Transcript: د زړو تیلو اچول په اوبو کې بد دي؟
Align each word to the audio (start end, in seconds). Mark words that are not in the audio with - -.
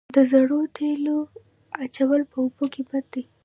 د 0.15 0.17
زړو 0.31 0.59
تیلو 0.77 1.17
اچول 1.83 2.21
په 2.31 2.37
اوبو 2.43 2.65
کې 2.73 2.81
بد 2.89 3.05
دي؟ 3.13 3.23